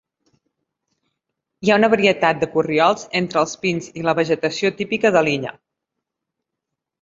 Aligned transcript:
Hi 1.67 1.71
ha 1.73 1.75
una 1.81 1.89
varietat 1.93 2.39
de 2.43 2.49
corriols 2.53 3.03
entre 3.21 3.39
els 3.43 3.53
pins 3.67 3.91
i 4.03 4.07
la 4.09 4.17
vegetació 4.21 4.73
típica 4.81 5.13
de 5.19 5.23
l'illa. 5.29 5.55